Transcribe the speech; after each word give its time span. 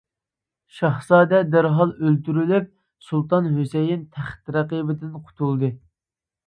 شاھزادە 0.77 1.41
دەرھال 1.55 1.93
ئۆلتۈرۈلۈپ، 2.07 2.73
سۇلتان 3.11 3.53
ھۈسەيىن 3.59 4.09
تەخت 4.17 4.55
رەقىبىدىن 4.59 5.15
قۇتۇلدى. 5.21 5.75